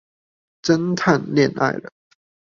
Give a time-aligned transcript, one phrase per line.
[0.63, 1.91] 偵探戀愛了